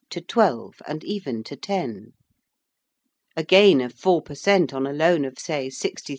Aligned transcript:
to 0.09 0.19
twelve 0.19 0.81
and 0.87 1.03
even 1.03 1.43
to 1.43 1.55
ten. 1.55 2.13
A 3.37 3.43
gain 3.43 3.81
of 3.81 3.93
four 3.93 4.23
per 4.23 4.33
cent. 4.33 4.73
on 4.73 4.87
a 4.87 4.93
loan 4.93 5.23
of, 5.25 5.37
say, 5.37 5.67
60,000_l. 5.67 6.07